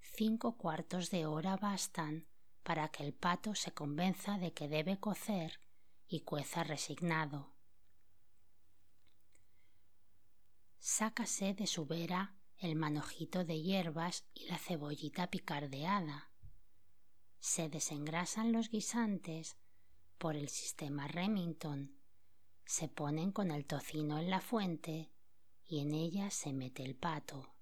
Cinco 0.00 0.56
cuartos 0.56 1.10
de 1.10 1.26
hora 1.26 1.56
bastan 1.56 2.26
para 2.62 2.88
que 2.88 3.02
el 3.02 3.14
pato 3.14 3.54
se 3.54 3.72
convenza 3.72 4.38
de 4.38 4.52
que 4.52 4.68
debe 4.68 5.00
cocer 5.00 5.60
y 6.06 6.20
cueza 6.20 6.64
resignado. 6.64 7.54
Sácase 10.78 11.54
de 11.54 11.66
su 11.66 11.86
vera 11.86 12.36
el 12.58 12.76
manojito 12.76 13.44
de 13.44 13.60
hierbas 13.60 14.24
y 14.34 14.46
la 14.46 14.56
cebollita 14.56 15.28
picardeada. 15.30 16.30
Se 17.40 17.68
desengrasan 17.68 18.52
los 18.52 18.68
guisantes 18.68 19.56
por 20.18 20.36
el 20.36 20.48
sistema 20.48 21.08
Remington. 21.08 22.01
Se 22.72 22.88
ponen 22.88 23.32
con 23.32 23.50
el 23.50 23.66
tocino 23.66 24.18
en 24.18 24.30
la 24.30 24.40
fuente 24.40 25.12
y 25.66 25.80
en 25.80 25.92
ella 25.92 26.30
se 26.30 26.54
mete 26.54 26.82
el 26.82 26.96
pato. 26.96 27.52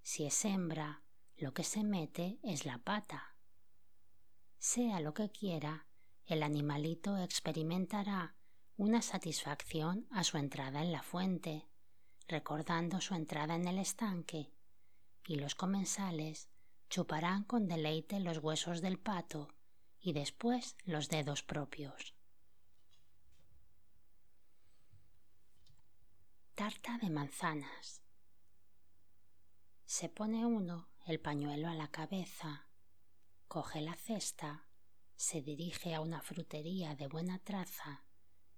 Si 0.00 0.24
es 0.24 0.44
hembra, 0.44 1.02
lo 1.36 1.52
que 1.52 1.64
se 1.64 1.82
mete 1.82 2.38
es 2.44 2.64
la 2.64 2.78
pata. 2.78 3.34
Sea 4.58 5.00
lo 5.00 5.12
que 5.12 5.32
quiera, 5.32 5.88
el 6.24 6.44
animalito 6.44 7.18
experimentará 7.18 8.36
una 8.76 9.02
satisfacción 9.02 10.06
a 10.12 10.22
su 10.22 10.38
entrada 10.38 10.80
en 10.80 10.92
la 10.92 11.02
fuente, 11.02 11.66
recordando 12.28 13.00
su 13.00 13.16
entrada 13.16 13.56
en 13.56 13.66
el 13.66 13.80
estanque, 13.80 14.52
y 15.26 15.34
los 15.34 15.56
comensales 15.56 16.48
chuparán 16.90 17.42
con 17.42 17.66
deleite 17.66 18.20
los 18.20 18.38
huesos 18.38 18.82
del 18.82 19.00
pato 19.00 19.48
y 19.98 20.12
después 20.12 20.76
los 20.84 21.08
dedos 21.08 21.42
propios. 21.42 22.14
Tarta 26.58 26.98
de 26.98 27.08
manzanas. 27.08 28.02
Se 29.86 30.08
pone 30.08 30.44
uno 30.44 30.88
el 31.06 31.20
pañuelo 31.20 31.68
a 31.68 31.74
la 31.74 31.86
cabeza, 31.86 32.66
coge 33.46 33.80
la 33.80 33.94
cesta 33.94 34.66
se 35.14 35.40
dirige 35.40 35.94
a 35.94 36.00
una 36.00 36.20
frutería 36.20 36.96
de 36.96 37.06
buena 37.06 37.38
traza 37.38 38.02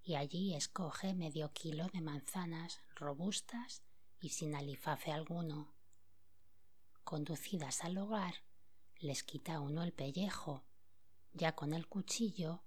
y 0.03 0.15
allí 0.15 0.55
escoge 0.55 1.13
medio 1.13 1.53
kilo 1.53 1.89
de 1.89 2.01
manzanas 2.01 2.81
robustas 2.97 3.83
y 4.19 4.31
sin 4.31 4.55
alifafe 4.55 5.13
alguno. 5.13 5.75
Conducidas 7.05 7.85
al 7.85 7.99
hogar, 7.99 8.33
les 8.97 9.23
quita 9.25 9.61
uno 9.61 9.83
el 9.83 9.93
pellejo, 9.93 10.65
ya 11.35 11.55
con 11.55 11.75
el 11.75 11.87
cuchillo, 11.87 12.63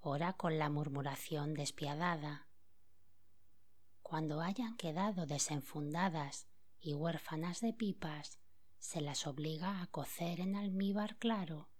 ora 0.00 0.32
con 0.32 0.58
la 0.58 0.70
murmuración 0.70 1.52
despiadada. 1.52 2.48
Cuando 4.12 4.42
hayan 4.42 4.76
quedado 4.76 5.24
desenfundadas 5.24 6.46
y 6.82 6.92
huérfanas 6.92 7.62
de 7.62 7.72
pipas, 7.72 8.38
se 8.78 9.00
las 9.00 9.26
obliga 9.26 9.80
a 9.80 9.86
cocer 9.86 10.40
en 10.40 10.54
almíbar 10.54 11.16
claro 11.16 11.70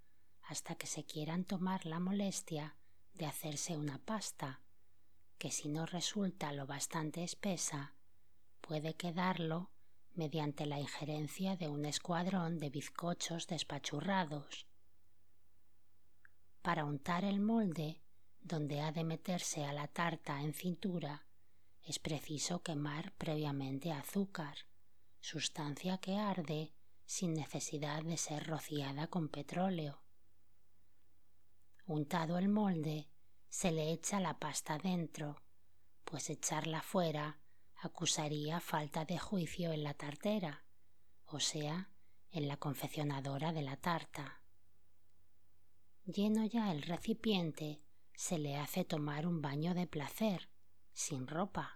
hasta 0.40 0.74
que 0.74 0.86
se 0.86 1.04
quieran 1.04 1.44
tomar 1.44 1.84
la 1.84 2.00
molestia 2.00 2.74
de 3.12 3.26
hacerse 3.26 3.76
una 3.76 3.98
pasta, 3.98 4.62
que 5.36 5.50
si 5.50 5.68
no 5.68 5.84
resulta 5.84 6.54
lo 6.54 6.66
bastante 6.66 7.22
espesa, 7.22 7.96
puede 8.62 8.94
quedarlo 8.94 9.70
mediante 10.14 10.64
la 10.64 10.80
injerencia 10.80 11.56
de 11.56 11.68
un 11.68 11.84
escuadrón 11.84 12.58
de 12.58 12.70
bizcochos 12.70 13.46
despachurrados. 13.46 14.66
Para 16.62 16.86
untar 16.86 17.26
el 17.26 17.40
molde, 17.42 18.00
donde 18.40 18.80
ha 18.80 18.90
de 18.90 19.04
meterse 19.04 19.66
a 19.66 19.74
la 19.74 19.86
tarta 19.86 20.40
en 20.40 20.54
cintura, 20.54 21.26
es 21.84 21.98
preciso 21.98 22.62
quemar 22.62 23.12
previamente 23.14 23.92
azúcar, 23.92 24.56
sustancia 25.20 25.98
que 25.98 26.16
arde 26.16 26.72
sin 27.04 27.34
necesidad 27.34 28.02
de 28.02 28.16
ser 28.16 28.46
rociada 28.46 29.08
con 29.08 29.28
petróleo. 29.28 30.02
Untado 31.84 32.38
el 32.38 32.48
molde, 32.48 33.08
se 33.48 33.72
le 33.72 33.92
echa 33.92 34.20
la 34.20 34.38
pasta 34.38 34.78
dentro, 34.78 35.42
pues 36.04 36.30
echarla 36.30 36.80
fuera 36.82 37.38
acusaría 37.74 38.60
falta 38.60 39.04
de 39.04 39.18
juicio 39.18 39.72
en 39.72 39.82
la 39.82 39.94
tartera, 39.94 40.64
o 41.26 41.40
sea, 41.40 41.90
en 42.30 42.46
la 42.46 42.56
confeccionadora 42.56 43.52
de 43.52 43.62
la 43.62 43.76
tarta. 43.76 44.40
Lleno 46.04 46.44
ya 46.46 46.70
el 46.70 46.82
recipiente, 46.82 47.82
se 48.14 48.38
le 48.38 48.56
hace 48.56 48.84
tomar 48.84 49.26
un 49.26 49.42
baño 49.42 49.74
de 49.74 49.88
placer, 49.88 50.48
sin 50.92 51.26
ropa, 51.26 51.74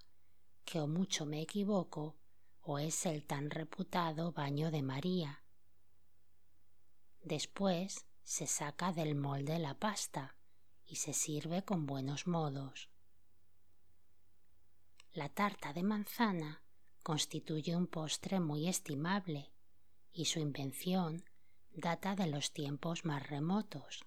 que 0.65 0.81
o 0.81 0.87
mucho 0.87 1.27
me 1.27 1.41
equivoco, 1.41 2.17
o 2.61 2.79
es 2.79 3.07
el 3.07 3.25
tan 3.25 3.51
reputado 3.51 4.33
baño 4.33 4.71
de 4.71 4.83
María. 4.83 5.43
Después 7.23 8.07
se 8.23 8.47
saca 8.47 8.93
del 8.93 9.15
molde 9.15 9.59
la 9.59 9.75
pasta 9.75 10.37
y 10.85 10.97
se 10.97 11.13
sirve 11.13 11.65
con 11.65 11.87
buenos 11.87 12.27
modos. 12.27 12.91
La 15.13 15.29
tarta 15.29 15.73
de 15.73 15.83
manzana 15.83 16.63
constituye 17.03 17.77
un 17.77 17.87
postre 17.87 18.41
muy 18.41 18.69
estimable 18.69 19.53
y 20.13 20.27
su 20.27 20.41
invención 20.41 21.25
data 21.73 22.17
de 22.17 22.27
los 22.27 22.53
tiempos 22.53 23.05
más 23.05 23.29
remotos. 23.29 24.05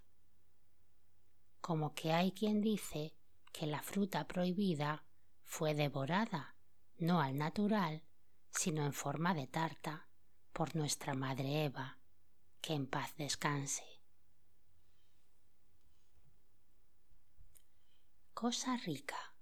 Como 1.61 1.93
que 1.93 2.11
hay 2.11 2.31
quien 2.31 2.61
dice 2.61 3.13
que 3.51 3.65
la 3.67 3.81
fruta 3.81 4.27
prohibida 4.27 5.05
fue 5.43 5.73
devorada, 5.73 6.55
no 6.97 7.21
al 7.21 7.37
natural, 7.37 8.03
sino 8.51 8.85
en 8.85 8.93
forma 8.93 9.33
de 9.33 9.47
tarta, 9.47 10.07
por 10.53 10.75
nuestra 10.75 11.13
madre 11.13 11.65
Eva, 11.65 11.99
que 12.61 12.73
en 12.73 12.87
paz 12.87 13.15
descanse. 13.15 13.85
Cosa 18.33 18.77
rica. 18.77 19.33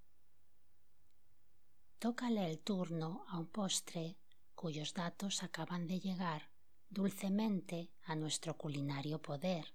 Tócale 1.99 2.49
el 2.49 2.59
turno 2.59 3.25
a 3.29 3.39
un 3.39 3.47
postre 3.47 4.17
cuyos 4.55 4.93
datos 4.93 5.43
acaban 5.43 5.87
de 5.87 5.99
llegar 5.99 6.49
dulcemente 6.89 7.91
a 8.03 8.15
nuestro 8.15 8.57
culinario 8.57 9.21
poder. 9.21 9.73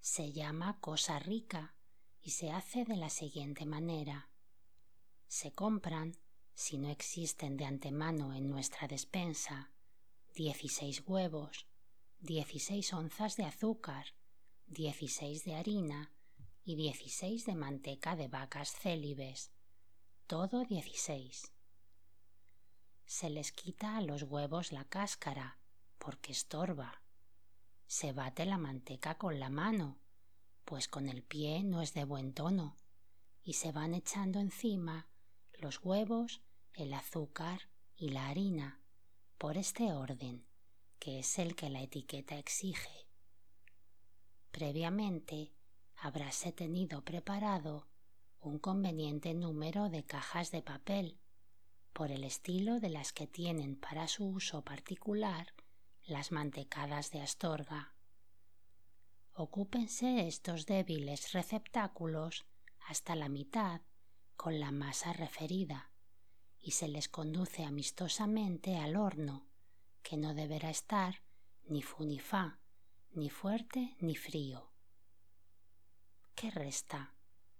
Se 0.00 0.32
llama 0.32 0.80
cosa 0.80 1.18
rica 1.18 1.74
y 2.22 2.30
se 2.30 2.50
hace 2.50 2.84
de 2.84 2.96
la 2.96 3.10
siguiente 3.10 3.66
manera. 3.66 4.30
Se 5.26 5.52
compran, 5.52 6.16
si 6.54 6.78
no 6.78 6.88
existen 6.88 7.56
de 7.56 7.64
antemano 7.64 8.32
en 8.32 8.48
nuestra 8.48 8.86
despensa, 8.86 9.72
dieciséis 10.34 11.02
huevos, 11.06 11.66
dieciséis 12.20 12.92
onzas 12.92 13.36
de 13.36 13.44
azúcar, 13.44 14.06
dieciséis 14.66 15.44
de 15.44 15.56
harina 15.56 16.12
y 16.64 16.76
dieciséis 16.76 17.44
de 17.44 17.56
manteca 17.56 18.14
de 18.14 18.28
vacas 18.28 18.70
célibes, 18.70 19.50
todo 20.26 20.64
dieciséis. 20.64 21.52
Se 23.04 23.28
les 23.30 23.50
quita 23.52 23.96
a 23.96 24.00
los 24.00 24.22
huevos 24.22 24.70
la 24.70 24.84
cáscara, 24.84 25.58
porque 25.98 26.32
estorba. 26.32 27.02
Se 27.86 28.12
bate 28.12 28.46
la 28.46 28.58
manteca 28.58 29.18
con 29.18 29.40
la 29.40 29.50
mano, 29.50 30.01
pues 30.64 30.88
con 30.88 31.08
el 31.08 31.22
pie 31.22 31.62
no 31.62 31.82
es 31.82 31.94
de 31.94 32.04
buen 32.04 32.32
tono, 32.32 32.76
y 33.42 33.54
se 33.54 33.72
van 33.72 33.94
echando 33.94 34.40
encima 34.40 35.08
los 35.54 35.84
huevos, 35.84 36.40
el 36.74 36.92
azúcar 36.94 37.68
y 37.96 38.10
la 38.10 38.28
harina, 38.28 38.80
por 39.38 39.56
este 39.56 39.92
orden, 39.92 40.44
que 40.98 41.18
es 41.18 41.38
el 41.38 41.56
que 41.56 41.68
la 41.70 41.82
etiqueta 41.82 42.36
exige. 42.36 43.06
Previamente 44.50 45.52
habráse 45.96 46.52
tenido 46.52 47.04
preparado 47.04 47.86
un 48.40 48.58
conveniente 48.58 49.34
número 49.34 49.88
de 49.88 50.04
cajas 50.04 50.50
de 50.50 50.62
papel, 50.62 51.18
por 51.92 52.10
el 52.10 52.24
estilo 52.24 52.80
de 52.80 52.88
las 52.88 53.12
que 53.12 53.26
tienen 53.26 53.76
para 53.76 54.08
su 54.08 54.26
uso 54.26 54.62
particular 54.62 55.54
las 56.04 56.32
mantecadas 56.32 57.10
de 57.10 57.20
Astorga. 57.20 57.94
Ocúpense 59.44 60.28
estos 60.28 60.66
débiles 60.66 61.32
receptáculos 61.32 62.46
hasta 62.86 63.16
la 63.16 63.28
mitad 63.28 63.80
con 64.36 64.60
la 64.60 64.70
masa 64.70 65.12
referida 65.12 65.90
y 66.60 66.70
se 66.70 66.86
les 66.86 67.08
conduce 67.08 67.64
amistosamente 67.64 68.76
al 68.76 68.94
horno, 68.94 69.48
que 70.04 70.16
no 70.16 70.32
deberá 70.32 70.70
estar 70.70 71.24
ni 71.64 71.82
fu 71.82 72.04
ni 72.04 72.20
fa, 72.20 72.60
ni 73.14 73.30
fuerte 73.30 73.96
ni 73.98 74.14
frío. 74.14 74.70
¿Qué 76.36 76.52
resta? 76.52 77.12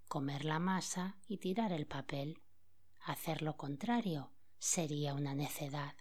comer 0.07 0.45
la 0.45 0.61
masa 0.61 1.17
y 1.27 1.39
tirar 1.39 1.73
el 1.73 1.89
papel. 1.89 2.43
Hacer 3.01 3.43
lo 3.43 3.57
contrario 3.57 4.31
sería 4.61 5.15
una 5.15 5.35
necedad. 5.35 5.97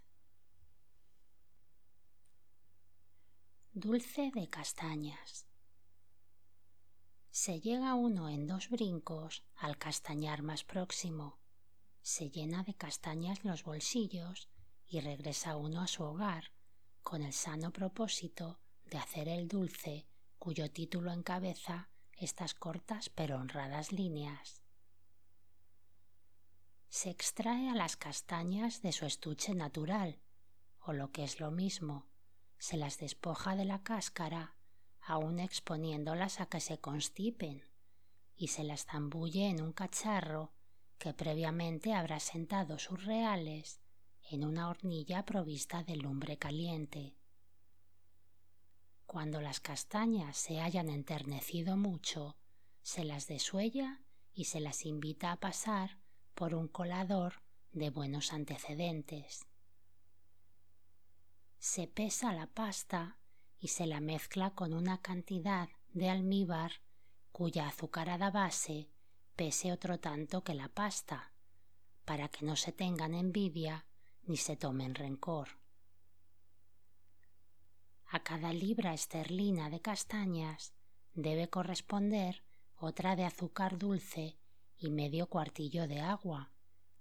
Dulce 3.74 4.30
de 4.36 4.48
castañas. 4.48 5.48
Se 7.32 7.62
llega 7.62 7.96
uno 7.96 8.28
en 8.28 8.46
dos 8.46 8.70
brincos 8.70 9.44
al 9.56 9.78
castañar 9.78 10.42
más 10.42 10.66
próximo, 10.66 11.40
se 12.02 12.30
llena 12.30 12.64
de 12.64 12.74
castañas 12.74 13.46
los 13.46 13.64
bolsillos 13.64 14.50
y 14.86 15.00
regresa 15.00 15.56
uno 15.56 15.82
a 15.82 15.88
su 15.88 16.04
hogar 16.04 16.52
con 17.02 17.24
el 17.24 17.32
sano 17.32 17.72
propósito 17.72 18.60
de 18.84 18.98
hacer 18.98 19.30
el 19.30 19.48
dulce 19.48 20.08
cuyo 20.40 20.72
título 20.72 21.14
encabeza 21.14 21.90
estas 22.18 22.54
cortas 22.54 23.10
pero 23.10 23.38
honradas 23.38 23.94
líneas. 23.94 24.62
Se 26.90 27.10
extrae 27.10 27.70
a 27.70 27.76
las 27.76 27.96
castañas 27.96 28.82
de 28.82 28.92
su 28.92 29.06
estuche 29.06 29.56
natural, 29.56 30.20
o 30.82 30.92
lo 30.92 31.14
que 31.14 31.24
es 31.24 31.40
lo 31.40 31.50
mismo, 31.50 32.10
se 32.58 32.76
las 32.76 32.98
despoja 32.98 33.56
de 33.56 33.64
la 33.64 33.82
cáscara, 33.84 34.58
aun 35.02 35.40
exponiéndolas 35.40 36.40
a 36.40 36.46
que 36.46 36.60
se 36.60 36.80
constipen, 36.80 37.64
y 38.36 38.48
se 38.48 38.64
las 38.64 38.86
zambulle 38.86 39.50
en 39.50 39.62
un 39.62 39.74
cacharro 39.74 40.52
que 40.98 41.14
previamente 41.14 41.94
habrá 41.94 42.20
sentado 42.20 42.78
sus 42.80 43.04
reales 43.06 43.82
en 44.30 44.46
una 44.46 44.70
hornilla 44.70 45.26
provista 45.26 45.84
de 45.84 45.96
lumbre 45.96 46.38
caliente. 46.38 47.16
Cuando 49.06 49.42
las 49.42 49.60
castañas 49.60 50.38
se 50.38 50.62
hayan 50.62 50.90
enternecido 50.90 51.76
mucho, 51.76 52.38
se 52.82 53.04
las 53.04 53.28
desuella 53.28 54.02
y 54.34 54.46
se 54.46 54.60
las 54.60 54.86
invita 54.86 55.32
a 55.32 55.40
pasar 55.40 55.98
por 56.34 56.56
un 56.56 56.68
colador 56.68 57.42
de 57.74 57.90
buenos 57.90 58.32
antecedentes. 58.32 59.46
Se 61.60 61.88
pesa 61.88 62.34
la 62.34 62.48
pasta 62.48 63.18
y 63.62 63.70
se 63.70 63.86
la 63.86 64.02
mezcla 64.02 64.50
con 64.50 64.74
una 64.74 65.02
cantidad 65.02 65.70
de 65.94 66.10
almíbar 66.10 66.82
cuya 67.32 67.68
azucarada 67.68 68.32
base 68.32 68.90
pese 69.36 69.72
otro 69.72 70.00
tanto 70.00 70.44
que 70.44 70.54
la 70.54 70.68
pasta, 70.68 71.32
para 72.06 72.28
que 72.28 72.46
no 72.46 72.56
se 72.56 72.72
tengan 72.72 73.14
envidia 73.14 73.86
ni 74.24 74.38
se 74.38 74.58
tomen 74.58 74.96
rencor. 74.96 75.60
A 78.08 78.20
cada 78.24 78.52
libra 78.52 78.94
esterlina 78.94 79.70
de 79.70 79.80
castañas 79.80 80.74
debe 81.14 81.50
corresponder 81.50 82.44
otra 82.78 83.16
de 83.16 83.24
azúcar 83.24 83.78
dulce 83.78 84.38
y 84.78 84.90
medio 84.90 85.28
cuartillo 85.28 85.88
de 85.88 86.02
agua, 86.02 86.52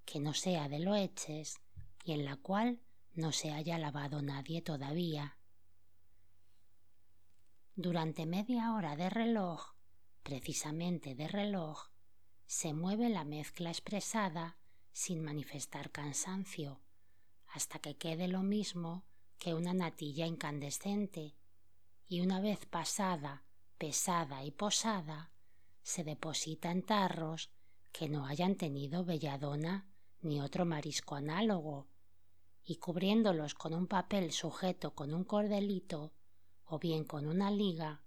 que 0.04 0.20
no 0.20 0.34
sea 0.34 0.68
de 0.68 0.78
lo 0.78 0.94
eches 0.94 1.60
y 2.04 2.12
en 2.12 2.24
la 2.24 2.36
cual 2.36 2.80
no 3.14 3.32
se 3.32 3.50
haya 3.50 3.76
lavado 3.78 4.22
nadie 4.22 4.62
todavía. 4.62 5.39
Durante 7.76 8.26
media 8.26 8.74
hora 8.74 8.96
de 8.96 9.08
reloj, 9.08 9.74
precisamente 10.22 11.14
de 11.14 11.28
reloj, 11.28 11.90
se 12.46 12.74
mueve 12.74 13.08
la 13.08 13.24
mezcla 13.24 13.70
expresada 13.70 14.58
sin 14.92 15.22
manifestar 15.22 15.92
cansancio, 15.92 16.80
hasta 17.46 17.78
que 17.78 17.96
quede 17.96 18.26
lo 18.26 18.42
mismo 18.42 19.04
que 19.38 19.54
una 19.54 19.72
natilla 19.72 20.26
incandescente, 20.26 21.36
y 22.08 22.20
una 22.20 22.40
vez 22.40 22.66
pasada, 22.66 23.44
pesada 23.78 24.44
y 24.44 24.50
posada, 24.50 25.30
se 25.82 26.02
deposita 26.02 26.72
en 26.72 26.82
tarros 26.82 27.50
que 27.92 28.08
no 28.08 28.26
hayan 28.26 28.56
tenido 28.56 29.04
belladona 29.04 29.88
ni 30.22 30.40
otro 30.40 30.64
marisco 30.64 31.14
análogo, 31.14 31.88
y 32.64 32.76
cubriéndolos 32.76 33.54
con 33.54 33.74
un 33.74 33.86
papel 33.86 34.32
sujeto 34.32 34.94
con 34.94 35.14
un 35.14 35.24
cordelito 35.24 36.12
o 36.70 36.78
bien 36.78 37.04
con 37.04 37.26
una 37.26 37.50
liga, 37.50 38.00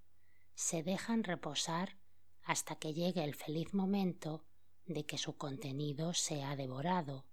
se 0.56 0.84
dejan 0.84 1.26
reposar 1.26 1.98
hasta 2.44 2.78
que 2.78 2.94
llegue 2.94 3.22
el 3.22 3.36
feliz 3.36 3.74
momento 3.74 4.46
de 4.86 5.06
que 5.06 5.18
su 5.18 5.36
contenido 5.36 6.14
sea 6.14 6.56
devorado. 6.56 7.26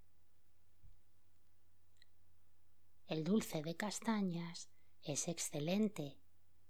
El 3.06 3.22
dulce 3.22 3.62
de 3.62 3.76
castañas 3.76 4.70
es 5.02 5.28
excelente 5.28 6.18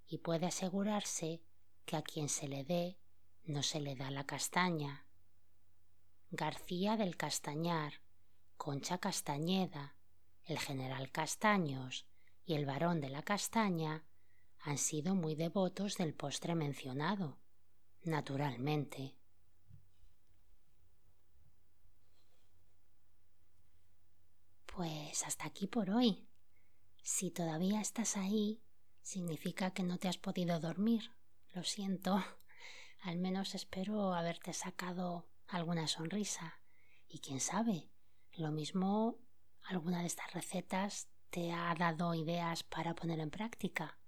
y 0.07 0.19
puede 0.19 0.45
asegurarse 0.45 1.41
que 1.85 1.97
a 1.97 2.03
quien 2.03 2.29
se 2.29 2.47
le 2.47 2.63
dé 2.63 2.99
no 3.43 3.63
se 3.63 3.81
le 3.81 3.95
da 3.95 4.11
la 4.11 4.27
castaña. 4.27 5.07
García 6.29 6.97
del 6.97 7.17
Castañar, 7.17 7.93
Concha 8.57 8.99
Castañeda, 8.99 9.95
el 10.45 10.59
general 10.59 11.11
Castaños 11.11 12.05
y 12.45 12.53
el 12.53 12.67
varón 12.67 13.01
de 13.01 13.09
la 13.09 13.23
Castaña 13.23 14.05
han 14.63 14.77
sido 14.77 15.15
muy 15.15 15.35
devotos 15.35 15.97
del 15.97 16.13
postre 16.13 16.55
mencionado, 16.55 17.39
naturalmente. 18.03 19.15
Pues 24.67 25.23
hasta 25.25 25.47
aquí 25.47 25.67
por 25.67 25.89
hoy. 25.89 26.27
Si 27.01 27.31
todavía 27.31 27.81
estás 27.81 28.17
ahí, 28.17 28.61
significa 29.01 29.71
que 29.71 29.83
no 29.83 29.97
te 29.97 30.07
has 30.07 30.17
podido 30.17 30.59
dormir. 30.59 31.11
Lo 31.53 31.63
siento. 31.63 32.23
Al 33.01 33.17
menos 33.17 33.55
espero 33.55 34.13
haberte 34.13 34.53
sacado 34.53 35.27
alguna 35.47 35.87
sonrisa. 35.87 36.61
Y 37.07 37.19
quién 37.19 37.39
sabe, 37.39 37.89
lo 38.33 38.51
mismo 38.51 39.17
alguna 39.63 40.01
de 40.01 40.07
estas 40.07 40.31
recetas 40.33 41.09
te 41.31 41.51
ha 41.51 41.73
dado 41.75 42.13
ideas 42.13 42.63
para 42.63 42.93
poner 42.93 43.19
en 43.19 43.31
práctica. 43.31 44.00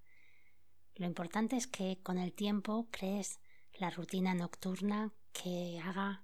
Lo 0.96 1.06
importante 1.06 1.56
es 1.56 1.68
que 1.68 2.00
con 2.04 2.18
el 2.18 2.34
tiempo 2.34 2.88
crees 2.92 3.40
la 3.74 3.90
rutina 3.90 4.34
nocturna 4.36 5.12
que 5.32 5.80
haga 5.84 6.24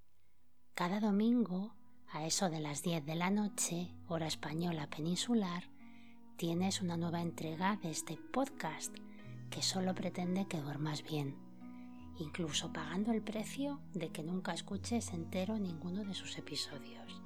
Cada 0.73 0.99
domingo, 0.99 1.75
a 2.11 2.25
eso 2.25 2.49
de 2.49 2.59
las 2.59 2.83
diez 2.83 3.05
de 3.05 3.15
la 3.15 3.29
noche, 3.29 3.93
hora 4.07 4.27
española 4.27 4.87
peninsular, 4.89 5.63
tienes 6.37 6.81
una 6.81 6.97
nueva 6.97 7.21
entrega 7.21 7.77
de 7.77 7.91
este 7.91 8.17
podcast 8.17 8.95
que 9.49 9.61
solo 9.61 9.93
pretende 9.95 10.47
que 10.47 10.61
duermas 10.61 11.03
bien, 11.03 11.35
incluso 12.19 12.71
pagando 12.71 13.11
el 13.11 13.21
precio 13.21 13.79
de 13.93 14.09
que 14.09 14.23
nunca 14.23 14.53
escuches 14.53 15.13
entero 15.13 15.57
ninguno 15.59 16.03
de 16.03 16.13
sus 16.13 16.37
episodios. 16.37 17.21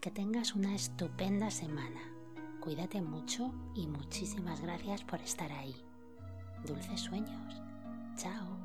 Que 0.00 0.10
tengas 0.10 0.54
una 0.54 0.74
estupenda 0.74 1.50
semana 1.50 2.14
Cuídate 2.64 3.02
mucho 3.02 3.52
y 3.74 3.86
muchísimas 3.86 4.62
gracias 4.62 5.04
por 5.04 5.20
estar 5.20 5.52
ahí. 5.52 5.76
Dulces 6.64 6.98
sueños. 6.98 7.60
Chao. 8.16 8.63